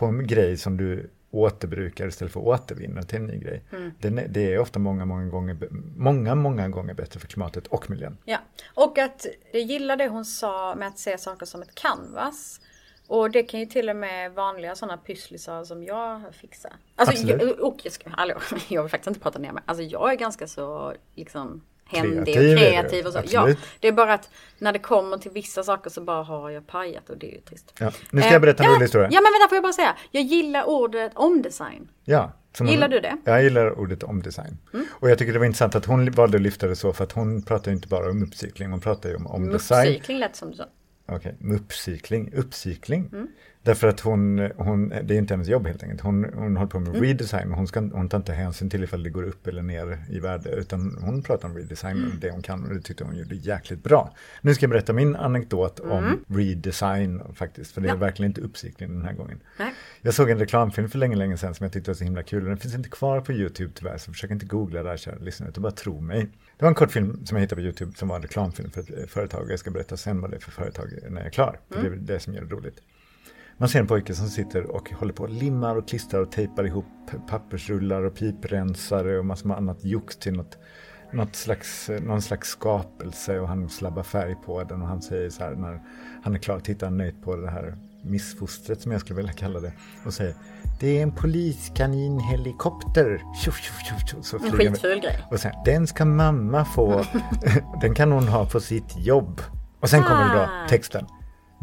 [0.01, 3.63] på en grej som du återbrukar istället för att återvinna till en ny grej.
[3.71, 3.91] Mm.
[3.99, 5.57] Det, det, är ofta många, många gånger,
[5.97, 8.17] många, många gånger bättre för klimatet och miljön.
[8.25, 8.37] Ja,
[8.73, 12.61] och att jag gillar det hon sa med att se saker som ett canvas.
[13.07, 16.73] Och det kan ju till och med vanliga sådana pysslisar som jag fixar.
[16.95, 18.35] Alltså, jag, och jag, ska, hallå,
[18.67, 19.63] jag vill faktiskt inte prata ner mig.
[19.65, 23.21] Alltså jag är ganska så liksom händig kreativ och kreativ och så.
[23.25, 26.67] Ja, det är bara att när det kommer till vissa saker så bara har jag
[26.67, 27.73] pajat och det är ju trist.
[27.79, 27.91] Ja.
[28.11, 29.09] Nu ska jag berätta en eh, rolig historia.
[29.11, 29.95] Ja men vänta får jag bara säga.
[30.11, 31.89] Jag gillar ordet omdesign.
[32.05, 32.31] Ja.
[32.59, 33.17] Gillar du det?
[33.25, 34.57] Jag gillar ordet omdesign.
[34.73, 34.85] Mm.
[34.91, 37.11] Och jag tycker det var intressant att hon valde att lyfta det så för att
[37.11, 39.87] hon pratar inte bara om uppcykling, hon pratar ju om omdesign.
[39.87, 40.65] Uppcykling lät som du sa.
[41.05, 41.55] Okej, okay.
[41.55, 43.09] uppcykling, uppcykling.
[43.13, 43.27] Mm.
[43.63, 46.01] Därför att hon, hon, det är inte hennes jobb helt enkelt.
[46.01, 47.01] Hon, hon håller på med mm.
[47.01, 50.19] redesign hon, ska, hon tar inte hänsyn till ifall det går upp eller ner i
[50.19, 50.49] värde.
[50.49, 52.19] Utan hon pratar om redesign och mm.
[52.19, 54.13] det hon kan och det tyckte hon gjorde jäkligt bra.
[54.41, 55.91] Nu ska jag berätta min anekdot mm.
[55.91, 57.71] om redesign faktiskt.
[57.71, 57.95] För det är ja.
[57.95, 59.39] verkligen inte uppsiktning den här gången.
[59.59, 59.73] Nej.
[60.01, 62.45] Jag såg en reklamfilm för länge, länge sedan som jag tyckte var så himla kul.
[62.45, 65.63] Den finns inte kvar på YouTube tyvärr så försök inte googla där kära lyssnare utan
[65.63, 66.29] bara tro mig.
[66.57, 69.11] Det var en kortfilm som jag hittade på YouTube som var en reklamfilm för ett
[69.11, 69.51] företag.
[69.51, 71.59] Jag ska berätta sen vad det är för företag när jag är klar.
[71.75, 71.83] Mm.
[71.83, 72.81] Det är det som gör det roligt.
[73.61, 76.67] Man ser en pojke som sitter och håller på och limmar och klistrar och tejpar
[76.67, 76.85] ihop
[77.27, 80.57] pappersrullar och piprensare och massor med annat jox till något,
[81.13, 85.43] något slags, någon slags skapelse och han slabbar färg på den och han säger så
[85.43, 85.81] här när
[86.23, 89.73] han är klar, tittar nöjt på det här missfostret som jag skulle vilja kalla det
[90.05, 90.35] och säger
[90.79, 93.21] det är en poliskaninhelikopter.
[94.45, 95.27] en skitful grej.
[95.31, 97.05] Och sen, den ska mamma få,
[97.81, 99.41] den kan hon ha på sitt jobb.
[99.79, 100.67] Och sen kommer då ah.
[100.69, 101.05] texten.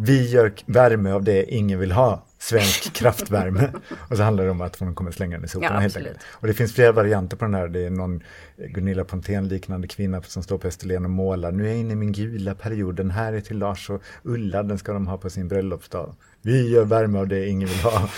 [0.01, 3.73] Vi gör värme av det ingen vill ha, svensk kraftvärme.
[4.09, 6.19] och så handlar det om att hon kommer slänga den i soporna ja, helt enkelt.
[6.25, 7.69] Och det finns flera varianter på den här.
[7.69, 8.23] Det är någon
[8.57, 11.53] Gunilla Pontén liknande kvinna som står på Österlen och målar.
[11.53, 12.95] Nu är jag inne i min gula period.
[12.95, 16.15] Den här är till Lars och Ulla, den ska de ha på sin bröllopsdag.
[16.43, 18.03] Vi gör värme av det ingen vill ha.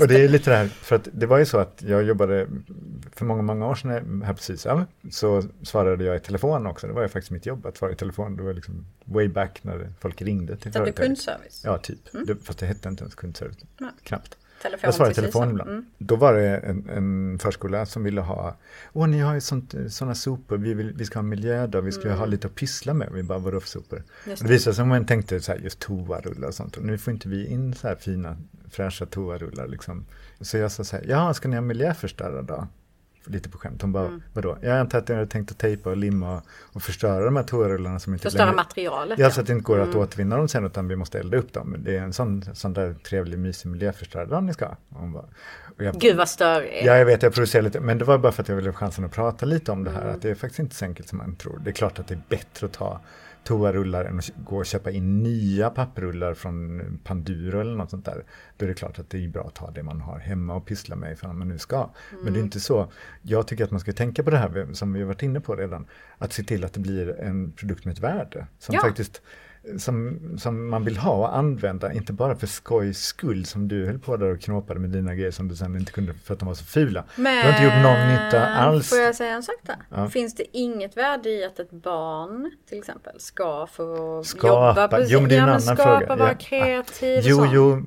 [0.00, 2.46] och det är lite det här, för att det var ju så att jag jobbade
[3.12, 6.86] för många, många år sedan här på Sysav, så svarade jag i telefon också.
[6.86, 8.36] Det var ju faktiskt mitt jobb att svara i telefon.
[8.36, 11.06] Det var liksom way back när folk ringde till företaget.
[11.06, 11.62] kundservice?
[11.64, 12.14] Ja, typ.
[12.14, 12.26] Mm.
[12.26, 13.90] Det, fast det hette inte ens kundservice, Nej.
[14.02, 14.36] knappt.
[14.62, 15.70] Telefon jag svarade i telefon ibland.
[15.70, 15.84] Mm.
[15.98, 18.56] Då var det en, en, förskola som ville ha,
[18.92, 19.40] åh ni har ju
[19.90, 22.18] sådana sopor, vi, vill, vi ska ha miljödag, vi ska mm.
[22.18, 23.08] ha lite att pyssla med.
[23.12, 24.02] Vi bara, vadå för sopor?
[24.26, 26.76] Just det visade sig att man tänkte så här, just toarullar och sånt.
[26.76, 28.36] Och nu får inte vi in så här fina,
[28.70, 30.04] fräscha toarullar liksom.
[30.40, 32.66] Så jag sa så här, ja, ska ni ha miljöförstörare då?
[33.28, 33.82] Lite på skämt.
[33.82, 34.22] Hon bara, mm.
[34.32, 34.58] vadå?
[34.60, 37.98] Jag antar att jag hade tänkt att tejpa och limma och förstöra de här toarullarna
[37.98, 38.56] som inte Förstöra längre...
[38.56, 39.18] materialet?
[39.18, 40.00] Ja, så att det inte går att mm.
[40.00, 41.76] återvinna dem sen utan vi måste elda upp dem.
[41.78, 45.24] Det är en sån, sån där trevlig mysig miljöförstörare ni ska hon bara,
[45.76, 46.86] jag, Gud vad störigt.
[46.86, 48.74] Ja, jag vet, jag producerar lite, men det var bara för att jag ville ha
[48.74, 50.02] chansen att prata lite om det här.
[50.02, 50.14] Mm.
[50.14, 51.60] Att det är faktiskt inte så enkelt som man tror.
[51.64, 53.00] Det är klart att det är bättre att ta
[53.48, 58.24] toarullar än att gå och köpa in nya papprullar från Panduro eller något sånt där.
[58.56, 60.66] Då är det klart att det är bra att ta det man har hemma och
[60.66, 61.76] pyssla med ifall man nu ska.
[61.76, 61.90] Mm.
[62.10, 62.44] Men det är mm.
[62.44, 62.92] inte så.
[63.22, 65.56] Jag tycker att man ska tänka på det här som vi har varit inne på
[65.56, 65.86] redan.
[66.18, 68.46] Att se till att det blir en produkt med ett värde.
[68.58, 68.80] Som ja.
[68.80, 69.22] faktiskt
[69.78, 73.98] som, som man vill ha och använda, inte bara för skojs skull som du höll
[73.98, 76.46] på där och knåpade med dina grejer som du sen inte kunde för att de
[76.46, 77.04] var så fula.
[77.16, 78.88] Men, du har inte gjort någon nytta alls.
[78.88, 79.76] Får jag säga en sak där?
[79.90, 80.08] Ja.
[80.08, 84.48] Finns det inget värde i att ett barn till exempel ska få Skapa.
[84.68, 86.16] jobba på Jo, men det är en ja, annan skapa, fråga.
[86.16, 86.34] vara Ja.
[86.40, 87.52] kreativ Jo, och sånt.
[87.54, 87.82] jo,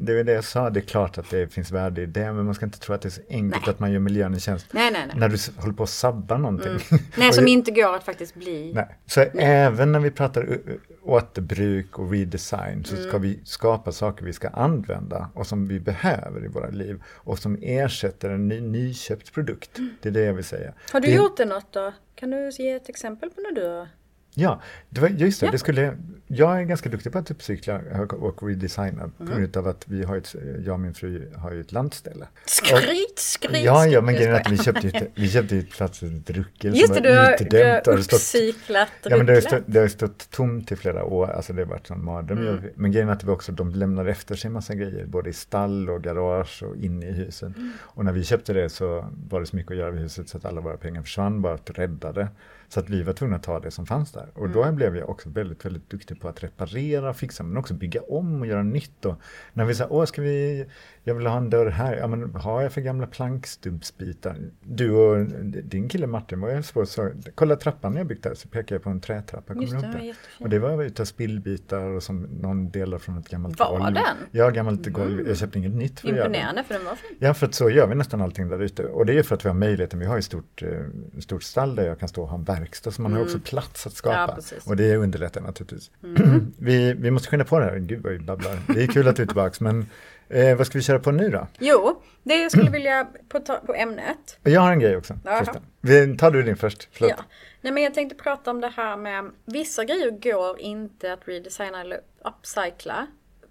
[0.00, 2.44] det är det jag sa, det är klart att det finns värde i det, men
[2.44, 3.70] man ska inte tro att det är så enkelt Nej.
[3.74, 4.66] att man gör miljön en tjänst.
[4.72, 5.16] Nej, nej, nej.
[5.18, 6.78] När du håller på att sabba någonting.
[7.16, 8.72] Nej, Och som inte går att faktiskt bli.
[8.74, 8.98] Nej.
[9.06, 10.58] Så även när vi pratar
[11.02, 13.08] återbruk och redesign så Mm.
[13.08, 17.38] ska vi skapa saker vi ska använda och som vi behöver i våra liv och
[17.38, 19.78] som ersätter en ny, nyköpt produkt.
[20.02, 20.72] Det är det jag vill säga.
[20.92, 21.92] Har du det, gjort det något då?
[22.14, 23.88] Kan du ge ett exempel på när du har...
[24.36, 25.52] Ja, det var, just det, Ja.
[25.52, 29.38] det skulle, jag är ganska duktig på att uppcykla och redesigna på Mm.
[29.38, 32.26] grund av att vi har ett, jag och min fru har ju ett landställe.
[32.46, 33.64] Skryt, skryt!
[33.64, 36.76] Ja, ja, men grejen är att vi köpte ett, vi köpte ett plats ett druckel
[36.76, 37.86] Just som det, var du har, du utdömt.
[37.86, 40.76] och har det stått- uppcyklat Ja, men det har, stått, det har stått tomt i
[40.76, 42.38] flera år, alltså det har varit en mardröm.
[42.48, 42.60] Mm.
[42.74, 45.90] Men grejen är att vi också, de lämnar efter sig massa grejer, både i stall
[45.90, 47.54] och garage och inne i husen.
[47.56, 47.72] Mm.
[47.80, 50.36] Och när vi köpte det så var det så mycket att göra vid huset så
[50.38, 52.28] att alla våra pengar försvann, bara att rädda det.
[52.74, 54.28] Så att vi var tvungna att ta det som fanns där.
[54.34, 54.76] Och då Mm.
[54.76, 58.46] blev jag också väldigt, väldigt duktig på att reparera, fixa, men också bygga om och
[58.46, 59.04] göra nytt.
[59.04, 59.14] Och
[59.52, 60.66] när vi sa, åh, ska vi,
[61.06, 64.36] jag vill ha en dörr här, ja men har jag för gamla plankstumpsbitar?
[64.60, 65.26] Du och
[65.64, 68.82] din kille Martin var ju så, så kolla trappan jag byggt där, så pekade jag
[68.82, 70.14] på en trätrappa, Just det, den var.
[70.40, 73.94] Och det var utav spillbitar och som någon delar från ett gammalt Var golv.
[73.94, 74.02] den?
[74.30, 75.28] Ja, gammalt golv.
[75.28, 76.08] Jag köpte inget nytt för.
[76.08, 77.16] Imponerande för den var fin.
[77.18, 78.84] Ja, för att så gör vi nästan allting där ute.
[78.84, 79.98] Och det är för att vi har möjligheten.
[79.98, 80.68] Vi har ett stort, eh,
[81.20, 82.90] stort stall där jag kan stå och ha en verkstad.
[82.90, 84.32] Så man har också plats att skapa.
[84.32, 84.34] Mm.
[84.36, 84.56] Ja.
[84.56, 84.62] Mm.
[84.66, 85.90] och det underlättar naturligtvis.
[86.58, 87.78] vi, vi måste skynda på det här.
[87.78, 88.58] Gud vad vi babblar.
[88.66, 89.56] Det är kul att du är tillbaka.
[89.60, 89.86] Men
[90.34, 91.46] eh, vad ska vi köra på nu då?
[91.58, 94.38] Jo, det jag skulle vilja på, ta, på ämnet.
[94.42, 95.14] Jag har en grej också.
[95.80, 96.88] Vi, tar du din först?
[96.92, 97.14] Förlåt.
[97.16, 97.24] Ja.
[97.60, 101.80] Nej, men jag tänkte prata om det här med vissa grejer går inte att redesigna
[101.80, 103.06] eller upcycla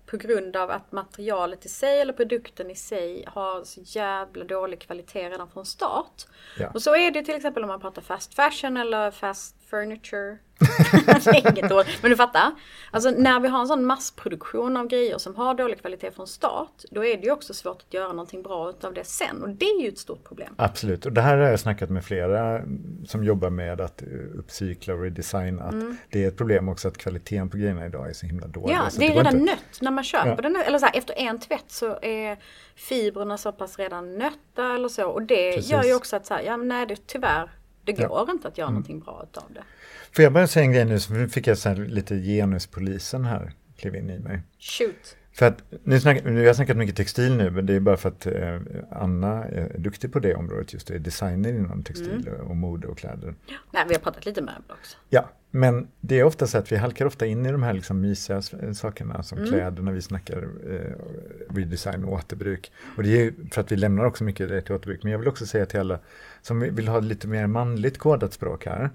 [0.06, 4.82] på grund av att materialet i sig eller produkten i sig har så jävla dålig
[4.82, 6.26] kvalitet redan från start.
[6.60, 6.69] Ja.
[6.74, 10.38] Och så är det till exempel om man pratar fast fashion eller fast furniture.
[11.26, 11.71] det inget
[12.02, 12.52] men du fattar.
[12.91, 16.71] Alltså när vi har en sån massproduktion av grejer som har dålig kvalitet från start,
[16.91, 19.43] då är det ju också svårt att göra någonting bra utav det sen.
[19.43, 20.54] Och det är ju ett stort problem.
[20.58, 22.62] Absolut, och det här har jag snackat med flera
[23.08, 24.04] som jobbar med att
[24.38, 25.63] uppcykla och redesigna.
[25.63, 25.76] Att
[26.12, 28.76] Det är ett problem också att kvaliteten på grejerna idag är så himla dålig.
[28.76, 30.36] Ja, det är går redan inte- nött när man köper Ja.
[30.36, 30.56] den.
[30.56, 32.38] Eller så här, efter en tvätt så är
[32.76, 35.06] fibrerna så pass redan nötta eller så.
[35.08, 35.71] Och det Precis.
[35.71, 37.49] gör ju också att så här, ja nej det, tyvärr,
[37.86, 38.08] det Ja.
[38.08, 38.74] går inte att göra Mm.
[38.74, 39.63] någonting bra utav det.
[40.15, 43.52] Får jag bara säga en grej nu, så fick jag så här lite genuspolisen här,
[43.78, 44.41] klev in i mig.
[44.60, 45.17] Shoot.
[45.36, 47.98] För att, nu snack, nu har jag snackat mycket textil nu, men det är bara
[47.98, 48.60] för att eh,
[48.91, 52.41] Anna är duktig på det området just det, designer inom textil Mm.
[52.48, 53.36] och, mode och kläder.
[53.72, 54.98] Nej, vi har pratat lite möbler också.
[55.10, 58.02] Ja, men det är ofta så att vi halkar ofta in i de här liksom
[58.02, 58.42] mysiga
[58.74, 62.72] sakerna som kläder när vi snackar eh, redesign och återbruk.
[62.98, 65.04] Och det är för att vi lämnar också mycket det till återbruk.
[65.04, 66.00] Men jag vill också säga till alla
[66.42, 68.89] som vill ha lite mer manligt kodat språk här.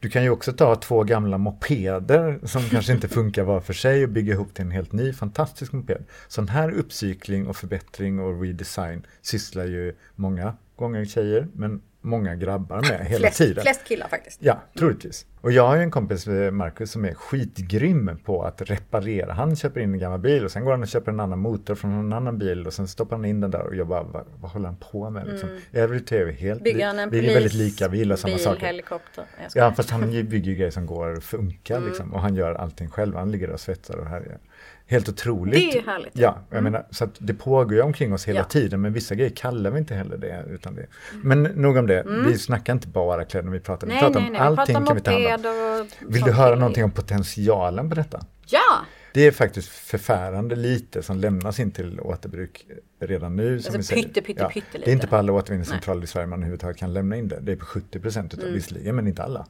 [0.00, 4.04] Du kan ju också ta två gamla mopeder som kanske inte funkar var för sig
[4.04, 6.04] och bygga ihop till en helt ny fantastisk moped.
[6.28, 12.80] Sån här uppcykling och förbättring och redesign sysslar ju många gånger tjejer men många grabbar
[12.80, 13.62] med hela flest, tiden.
[13.62, 14.38] flest killar faktiskt.
[14.42, 15.26] Ja, troligtvis.
[15.40, 19.32] Och jag har ju en kompis, eh, Marcus, som är skitgrym på att reparera.
[19.32, 21.74] Han köper in en gammal bil och sen går han och köper en annan motor
[21.74, 24.24] från en annan bil och sen stoppar han in den där och jag bara, vad,
[24.40, 25.48] vad håller han på med liksom?
[25.72, 28.66] Every TV, helt Bygger han en vi är väldigt lika, vi gillar samma bil, saker.
[28.66, 29.24] helikopter.
[29.54, 32.14] Ja, fast han bygger ju grejer som går att funka liksom.
[32.14, 33.16] Och han gör allting själv.
[33.16, 34.38] Han ligger och svetsar och här
[34.86, 35.72] Helt otroligt.
[35.72, 36.10] Det är härligt.
[36.12, 38.44] Ja, jag menar, så att det pågår ju omkring oss hela Ja.
[38.44, 38.80] tiden.
[38.80, 40.44] Men vissa grejer kallar vi inte heller det.
[40.50, 40.86] Utan det.
[41.22, 42.04] Men nog om det.
[42.26, 43.86] Vi snackar inte bara kläder när vi pratar.
[43.86, 44.40] Vi Nej, pratar nej, om nej.
[44.40, 45.86] Vi allting pratar kan vi ta hand om.
[46.08, 46.56] och Vill du höra grejer.
[46.60, 48.20] någonting om potentialen på detta?
[48.46, 48.78] Ja!
[49.14, 52.66] Det är faktiskt förfärande lite som lämnas in till återbruk
[53.00, 53.60] redan nu.
[53.60, 54.90] Som Alltså vi pytte, pytte, pytte Det är lite.
[54.92, 57.38] inte på alla återvinningscentraler i Sverige man överhuvudtaget kan lämna in det.
[57.42, 58.52] Det är på 70 procent Mm.
[58.52, 59.46] visserligen, men inte alla.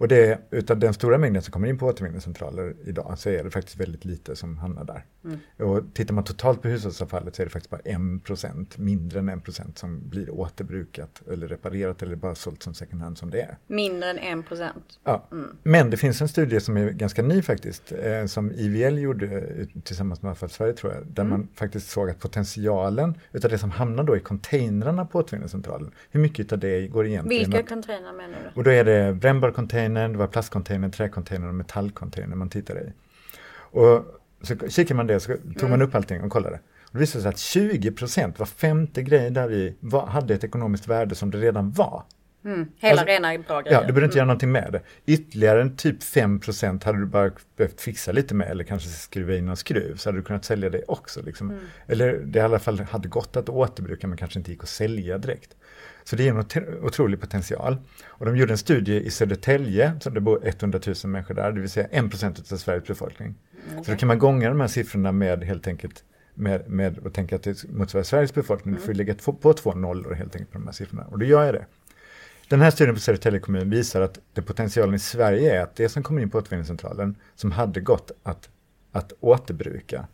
[0.00, 3.50] Och det utav den stora mängden som kommer in på återvinningscentraler idag så är det
[3.50, 5.04] faktiskt väldigt lite som hamnar där.
[5.24, 5.38] Mm.
[5.70, 9.28] Och tittar man totalt på hushållsavfallet så är det faktiskt bara 1 procent, mindre än
[9.28, 13.40] 1 procent som blir återbrukat eller reparerat eller bara sålt som second hand som det
[13.40, 13.56] är.
[13.66, 14.98] Mindre än en procent.
[15.04, 15.28] Ja.
[15.62, 19.66] Men det finns en studie som är ganska ny faktiskt, eh, som IVL gjorde eh,
[19.82, 23.70] tillsammans med Avfall Sverige tror jag, där man faktiskt såg att potentialen utav det som
[23.70, 28.38] hamnar då i containrarna på återvinningscentralen, hur mycket utav det går egentligen Vilka containrar menar
[28.44, 28.60] du?
[28.60, 32.92] och då är det brännbar container, det var plastcontainer, träcontainer och metallcontainer man tittar i.
[33.52, 34.04] Och
[34.42, 36.60] så kikar man det så tog man upp allting och kollade.
[36.82, 40.44] Och det visade sig att 20 procent, var femte grej där i, var, hade ett
[40.44, 42.04] ekonomiskt värde som det redan var.
[42.44, 42.68] Mm.
[42.78, 43.76] Hela alltså, rena bra grejer.
[43.76, 44.16] Ja, du behöver inte mm.
[44.16, 44.82] göra någonting med det.
[45.12, 49.46] Ytterligare en typ 5% hade du bara behövt fixa lite med eller kanske skruva in
[49.46, 51.22] någon skruv så hade du kunnat sälja det också.
[51.22, 51.50] Liksom.
[51.50, 51.62] Mm.
[51.86, 55.18] Eller det i alla fall hade gått att återbruka men kanske inte gick att sälja
[55.18, 55.56] direkt.
[56.04, 57.76] Så det är en otrolig potential.
[58.04, 61.60] Och de gjorde en studie i Södertälje, så det bor 100 000 människor där, det
[61.60, 62.04] vill säga 1
[62.52, 63.34] av Sveriges befolkning.
[63.70, 63.84] Mm.
[63.84, 67.36] Så då kan man gånga de här siffrorna med helt enkelt med, med att tänka
[67.36, 68.74] att det motsvarar Sveriges befolkning.
[68.74, 68.80] Mm.
[68.80, 71.04] Du får lägga på två nollor helt enkelt på de här siffrorna.
[71.04, 71.66] Och då gör jag det.
[72.50, 75.88] Den här studien på Södertälje kommun visar att det potentialen i Sverige är att det
[75.88, 78.48] som kommer in på återvinningscentralen som hade gått att,
[78.92, 80.06] att återbruka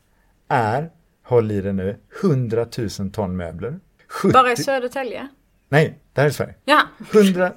[0.48, 0.90] är,
[1.22, 2.66] håll i det nu, 100
[2.98, 3.80] 000 ton möbler.
[4.08, 4.32] 70...
[4.32, 5.28] Bara i Södertälje?
[5.68, 6.54] Nej, det här är Sverige.
[6.64, 6.82] Ja.
[7.12, 7.52] 100,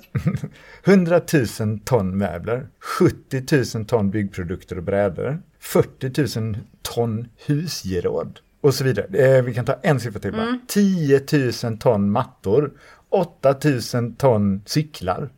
[0.83, 1.21] 100
[1.59, 2.67] 000 ton möbler,
[2.99, 9.05] 70 000 ton byggprodukter och brädor, 40 000 ton husgeråd och så vidare.
[9.17, 10.43] Eh, vi kan ta en siffra till bara.
[10.43, 10.59] Mm.
[10.67, 11.21] 10
[11.63, 12.71] 000 ton mattor
[13.09, 15.29] 8000 ton cyklar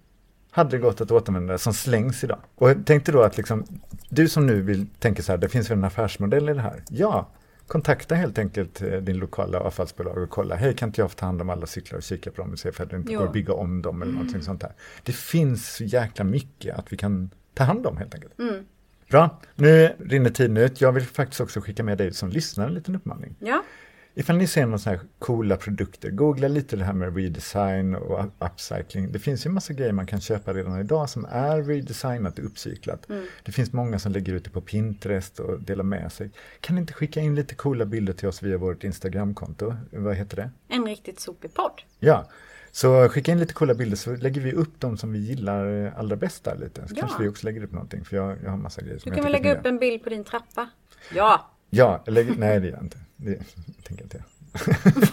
[0.52, 2.40] hade gått att återanvända som slängs idag.
[2.56, 3.66] Och jag tänkte då att liksom,
[4.10, 6.84] du som nu vill tänka så här, det finns väl en affärsmodell i det här?
[6.90, 7.30] Ja,
[7.68, 11.26] kontakta helt enkelt eh, din lokala avfallsbolag och kolla, hej kan inte jag få ta
[11.26, 13.20] hand om alla cyklar och kika på dem och se för att det inte jo.
[13.20, 14.20] går att bygga om dem eller mm.
[14.20, 14.72] någonting sånt där.
[15.04, 18.40] Det finns så jäkla mycket att vi kan ta hand om helt enkelt.
[18.40, 18.66] Mm.
[19.10, 20.82] Bra, nu rinner tiden ut.
[20.82, 23.36] Jag vill faktiskt också skicka med dig som lyssnar en liten uppmaning.
[23.40, 23.64] Ja.
[24.14, 28.26] Ifall ni ser några sådana här coola produkter, googla lite det här med redesign och
[28.40, 29.12] upcycling.
[29.12, 33.10] Det finns ju massa grejer man kan köpa redan idag som är redesignat och uppcyklat.
[33.10, 33.26] Mm.
[33.44, 36.32] Det finns många som lägger ut det på Pinterest och delar med sig.
[36.60, 39.74] Kan ni inte skicka in lite coola bilder till oss via vårt Instagramkonto?
[39.92, 40.50] Vad heter det?
[40.68, 41.82] En riktigt sopig podd.
[42.00, 42.30] Ja,
[42.72, 46.16] så skicka in lite coola bilder så lägger vi upp de som vi gillar allra
[46.16, 46.88] bäst där lite.
[46.88, 47.00] Så ja.
[47.00, 49.00] kanske vi också lägger upp någonting för jag, jag har massa grejer.
[49.04, 50.70] Du kan väl lägga upp en bild på din trappa?
[51.14, 51.52] Ja!
[51.70, 52.98] Ja, lägg, nej det gör jag inte.
[53.22, 53.36] Det
[53.84, 54.24] tänker jag inte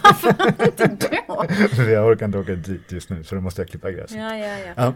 [0.03, 1.89] Varför inte då?
[1.89, 4.17] jag orkar inte åka dit just nu så då måste jag klippa gräset.
[4.17, 4.93] Ja, ja, ja, ja.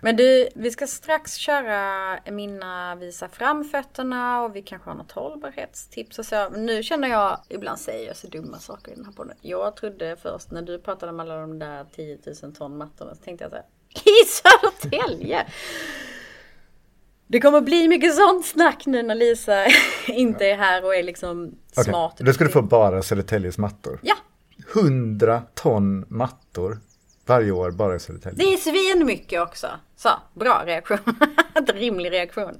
[0.00, 6.18] Men du, vi ska strax köra mina visa framfötterna och vi kanske har något hållbarhetstips
[6.18, 6.48] och så.
[6.52, 9.36] Men nu känner jag, ibland säger jag så dumma saker i den här podden.
[9.40, 13.22] Jag trodde först när du pratade om alla de där 10 000 ton mattorna så
[13.22, 13.64] tänkte jag så här,
[14.04, 15.46] i Södertälje!
[17.32, 19.66] Det kommer bli mycket sånt snack nu när Lisa
[20.06, 21.84] inte är här och är liksom okay.
[21.84, 22.16] smart.
[22.18, 23.98] Då ska du få bara Södertäljes mattor.
[24.02, 24.14] Ja.
[24.74, 26.78] 100 ton mattor
[27.26, 28.44] varje år bara i Södertälje.
[28.44, 29.66] Det är svin mycket också.
[29.96, 30.98] Så, bra reaktion.
[31.74, 32.54] Rimlig reaktion.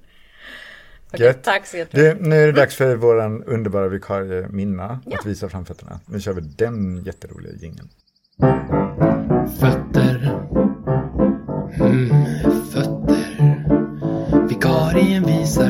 [1.13, 2.21] Okay, tack så jättemycket.
[2.21, 5.19] Nu är det dags för våran underbara vikarie Minna ja.
[5.19, 6.01] att visa framfötterna.
[6.07, 7.89] Nu kör vi den jätteroliga jingeln.
[9.61, 10.39] Fötter.
[11.81, 12.22] Mm,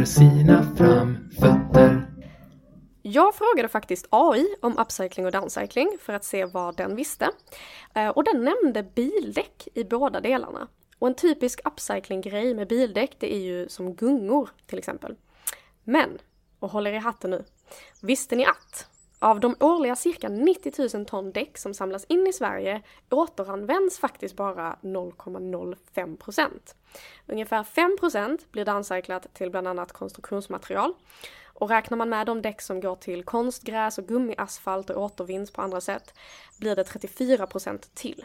[0.02, 2.06] visar sina framfötter.
[3.02, 7.30] Jag frågade faktiskt AI om upcycling och downcycling för att se vad den visste.
[7.94, 10.68] Eh, och den nämnde bildäck i båda delarna.
[10.98, 15.16] Och en typisk upcycling-grej med bildäck det är ju som gungor till exempel.
[15.84, 16.18] Men,
[16.58, 17.44] och håll er i hatten nu,
[18.00, 18.86] visste ni att
[19.22, 24.36] av de årliga cirka 90 000 ton däck som samlas in i Sverige återanvänds faktiskt
[24.36, 26.74] bara 0,05 procent.
[27.26, 30.94] Ungefär 5 procent blir downcyclat till bland annat konstruktionsmaterial.
[31.44, 35.62] Och räknar man med de däck som går till konstgräs och gummiasfalt och återvinns på
[35.62, 36.14] andra sätt
[36.58, 38.24] blir det 34 procent till.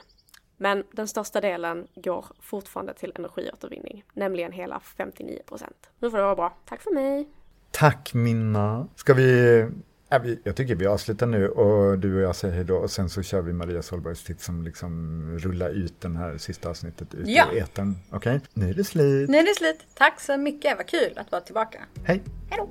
[0.57, 5.89] Men den största delen går fortfarande till energiåtervinning, nämligen hela 59 procent.
[5.99, 6.57] Nu får det vara bra.
[6.65, 7.29] Tack för mig!
[7.71, 8.87] Tack Minna!
[8.95, 9.67] Ska vi
[10.43, 13.23] jag tycker vi avslutar nu och du och jag säger hej då och sen så
[13.23, 17.45] kör vi Maria Solbergs tips som liksom rullar ut den här sista avsnittet ut ja.
[17.53, 17.95] i etern.
[18.09, 18.47] Okej, okay?
[18.53, 19.29] nu är det slut.
[19.29, 19.79] Nu är det slut.
[19.93, 21.79] Tack så mycket, vad kul att vara tillbaka.
[22.03, 22.23] Hej.
[22.49, 22.69] Hej då.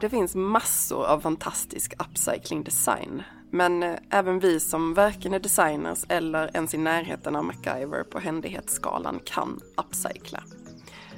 [0.00, 3.22] Det finns massor av fantastisk upcycling design.
[3.50, 8.18] Men eh, även vi som varken är designers eller ens i närheten av MacGyver på
[8.18, 10.42] händighetsskalan kan upcycla.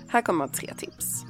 [0.08, 1.24] Här kommer tre tips.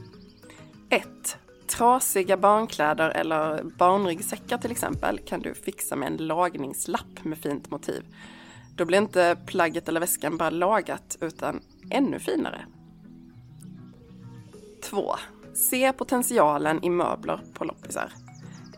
[0.91, 1.37] 1.
[1.67, 8.05] Trasiga barnkläder eller barnryggsäckar till exempel kan du fixa med en lagningslapp med fint motiv.
[8.77, 12.65] Då blir inte plagget eller väskan bara lagat utan ännu finare.
[14.83, 15.15] 2.
[15.55, 18.13] Se potentialen i möbler på loppisar.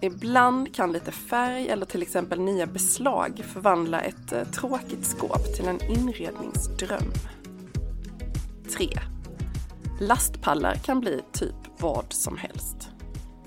[0.01, 5.69] Ibland kan lite färg eller till exempel nya beslag förvandla ett eh, tråkigt skåp till
[5.69, 7.13] en inredningsdröm.
[8.77, 8.89] 3.
[10.01, 12.91] Lastpallar kan bli typ vad som helst.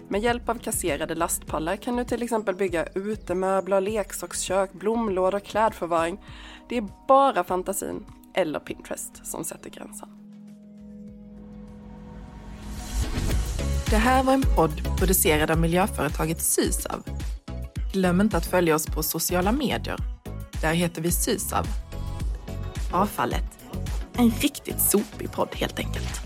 [0.08, 6.20] Med hjälp av kasserade lastpallar kan du till exempel bygga utemöbler, leksakskök, blomlådor, klädförvaring.
[6.70, 10.10] Det är bara fantasin eller Pinterest som sätter gränsen.
[13.90, 17.04] Det här var en podd producerad av miljöföretaget Sysav.
[17.94, 19.98] Glöm inte att följa oss på sociala medier
[20.62, 21.66] Där heter vi Sysav.
[22.94, 23.59] Avfallet.
[24.20, 26.22] En riktigt sopig podd helt enkelt.